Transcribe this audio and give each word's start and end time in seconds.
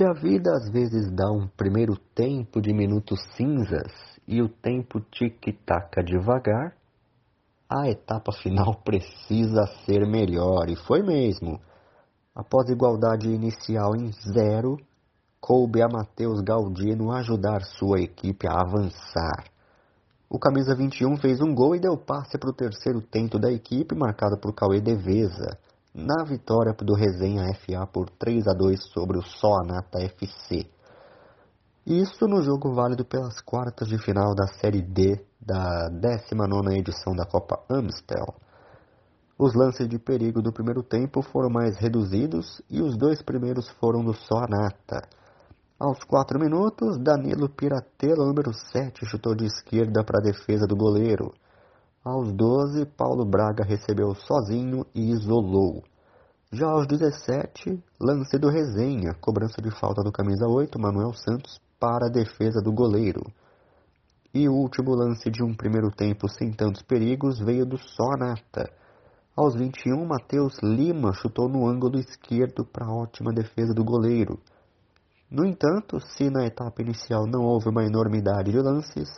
Se 0.00 0.04
a 0.06 0.14
vida 0.14 0.50
às 0.54 0.70
vezes 0.70 1.10
dá 1.14 1.30
um 1.30 1.46
primeiro 1.46 1.94
tempo 2.14 2.58
de 2.58 2.72
minutos 2.72 3.20
cinzas 3.36 3.92
e 4.26 4.40
o 4.40 4.48
tempo 4.48 4.98
tic-taca 4.98 6.02
devagar, 6.02 6.74
a 7.68 7.86
etapa 7.86 8.32
final 8.32 8.76
precisa 8.82 9.66
ser 9.84 10.06
melhor, 10.06 10.70
e 10.70 10.74
foi 10.74 11.02
mesmo. 11.02 11.60
Após 12.34 12.70
igualdade 12.70 13.28
inicial 13.28 13.94
em 13.94 14.10
zero, 14.32 14.78
coube 15.38 15.82
a 15.82 15.86
Matheus 15.86 16.40
Galdino 16.40 17.12
ajudar 17.12 17.60
sua 17.60 18.00
equipe 18.00 18.48
a 18.48 18.58
avançar. 18.58 19.50
O 20.30 20.38
camisa 20.38 20.74
21 20.74 21.18
fez 21.18 21.42
um 21.42 21.54
gol 21.54 21.76
e 21.76 21.78
deu 21.78 21.98
passe 21.98 22.38
para 22.38 22.48
o 22.48 22.54
terceiro 22.54 23.02
tento 23.02 23.38
da 23.38 23.52
equipe, 23.52 23.94
marcado 23.94 24.38
por 24.38 24.54
Cauê 24.54 24.80
Deveza, 24.80 25.58
na 25.94 26.24
vitória 26.24 26.72
do 26.72 26.94
Resenha 26.94 27.52
FA 27.54 27.86
por 27.86 28.08
3 28.10 28.46
a 28.46 28.52
2 28.52 28.84
sobre 28.92 29.18
o 29.18 29.22
Soanata 29.22 30.00
FC. 30.00 30.70
Isso 31.86 32.28
no 32.28 32.42
jogo 32.42 32.72
válido 32.74 33.04
pelas 33.04 33.40
quartas 33.40 33.88
de 33.88 33.98
final 33.98 34.34
da 34.34 34.46
Série 34.46 34.82
D 34.82 35.24
da 35.40 35.88
19 35.88 36.78
edição 36.78 37.14
da 37.14 37.26
Copa 37.26 37.58
Amstel. 37.68 38.34
Os 39.38 39.54
lances 39.54 39.88
de 39.88 39.98
perigo 39.98 40.42
do 40.42 40.52
primeiro 40.52 40.82
tempo 40.82 41.22
foram 41.22 41.48
mais 41.48 41.78
reduzidos 41.78 42.60
e 42.68 42.82
os 42.82 42.96
dois 42.96 43.22
primeiros 43.22 43.68
foram 43.80 44.04
do 44.04 44.12
Soanata. 44.14 45.08
Aos 45.78 46.04
4 46.04 46.38
minutos, 46.38 46.98
Danilo 46.98 47.48
Piratelo, 47.48 48.26
número 48.26 48.52
7, 48.52 49.06
chutou 49.06 49.34
de 49.34 49.46
esquerda 49.46 50.04
para 50.04 50.18
a 50.18 50.22
defesa 50.22 50.66
do 50.66 50.76
goleiro. 50.76 51.32
Aos 52.02 52.32
12, 52.32 52.86
Paulo 52.96 53.26
Braga 53.26 53.62
recebeu 53.62 54.14
sozinho 54.14 54.86
e 54.94 55.10
isolou. 55.10 55.84
Já 56.50 56.66
aos 56.66 56.86
17, 56.86 57.78
lance 58.00 58.38
do 58.38 58.48
Resenha, 58.48 59.12
cobrança 59.20 59.60
de 59.60 59.70
falta 59.70 60.02
do 60.02 60.10
camisa 60.10 60.48
8, 60.48 60.80
Manuel 60.80 61.12
Santos, 61.12 61.60
para 61.78 62.06
a 62.06 62.10
defesa 62.10 62.62
do 62.62 62.72
goleiro. 62.72 63.20
E 64.32 64.48
o 64.48 64.54
último 64.54 64.94
lance 64.94 65.30
de 65.30 65.44
um 65.44 65.54
primeiro 65.54 65.90
tempo 65.90 66.26
sem 66.26 66.50
tantos 66.50 66.80
perigos 66.80 67.38
veio 67.38 67.66
do 67.66 67.76
Sonata. 67.76 68.72
Aos 69.36 69.54
21, 69.54 70.02
Matheus 70.06 70.54
Lima 70.62 71.12
chutou 71.12 71.50
no 71.50 71.68
ângulo 71.68 71.98
esquerdo 71.98 72.64
para 72.64 72.86
a 72.86 72.94
ótima 72.94 73.30
defesa 73.30 73.74
do 73.74 73.84
goleiro. 73.84 74.40
No 75.30 75.44
entanto, 75.44 76.00
se 76.00 76.30
na 76.30 76.46
etapa 76.46 76.80
inicial 76.80 77.26
não 77.26 77.42
houve 77.42 77.68
uma 77.68 77.84
enormidade 77.84 78.50
de 78.52 78.58
lances, 78.58 79.10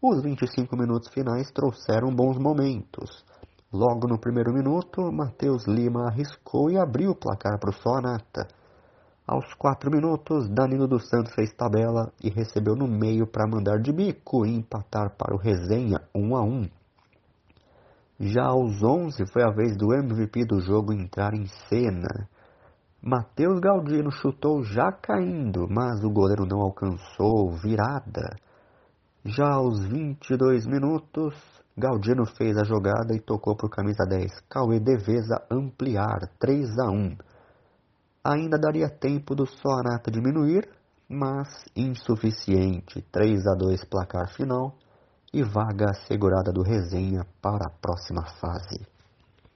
os 0.00 0.22
25 0.22 0.76
minutos 0.76 1.08
finais 1.12 1.50
trouxeram 1.50 2.14
bons 2.14 2.38
momentos. 2.38 3.24
Logo 3.72 4.06
no 4.06 4.18
primeiro 4.18 4.52
minuto, 4.52 5.12
Matheus 5.12 5.66
Lima 5.66 6.06
arriscou 6.06 6.70
e 6.70 6.78
abriu 6.78 7.10
o 7.10 7.16
placar 7.16 7.58
para 7.58 7.70
o 7.70 7.72
Sonata. 7.72 8.46
Aos 9.26 9.52
4 9.54 9.90
minutos, 9.90 10.48
Danilo 10.48 10.86
dos 10.86 11.08
Santos 11.08 11.34
fez 11.34 11.52
tabela 11.52 12.12
e 12.22 12.30
recebeu 12.30 12.74
no 12.76 12.86
meio 12.86 13.26
para 13.26 13.46
mandar 13.46 13.78
de 13.78 13.92
bico 13.92 14.46
e 14.46 14.54
empatar 14.54 15.16
para 15.18 15.34
o 15.34 15.38
Resenha 15.38 16.00
1 16.14 16.36
a 16.36 16.42
1. 16.42 16.68
Já 18.20 18.46
aos 18.46 18.82
11 18.82 19.26
foi 19.32 19.42
a 19.42 19.50
vez 19.50 19.76
do 19.76 19.92
MVP 19.92 20.44
do 20.46 20.60
jogo 20.60 20.92
entrar 20.92 21.34
em 21.34 21.46
cena. 21.68 22.28
Matheus 23.02 23.60
Galdino 23.60 24.10
chutou 24.10 24.62
já 24.62 24.90
caindo, 24.92 25.68
mas 25.68 26.02
o 26.02 26.10
goleiro 26.10 26.46
não 26.46 26.60
alcançou 26.60 27.50
virada. 27.52 28.36
Já 29.30 29.46
aos 29.46 29.84
22 29.84 30.64
minutos, 30.66 31.34
Galdino 31.76 32.24
fez 32.24 32.56
a 32.56 32.64
jogada 32.64 33.14
e 33.14 33.20
tocou 33.20 33.52
o 33.62 33.68
camisa 33.68 34.06
10, 34.06 34.40
Cauê 34.48 34.80
Deveza 34.80 35.44
ampliar 35.50 36.20
3 36.40 36.78
a 36.78 36.90
1. 36.90 37.18
Ainda 38.24 38.58
daria 38.58 38.88
tempo 38.88 39.34
do 39.34 39.44
Soanata 39.44 40.10
diminuir, 40.10 40.66
mas 41.06 41.66
insuficiente. 41.76 43.02
3 43.12 43.46
a 43.48 43.54
2 43.54 43.84
placar 43.84 44.32
final 44.34 44.74
e 45.30 45.42
vaga 45.42 45.90
assegurada 45.90 46.50
do 46.50 46.62
Resenha 46.62 47.26
para 47.42 47.66
a 47.66 47.70
próxima 47.70 48.24
fase. 48.40 48.80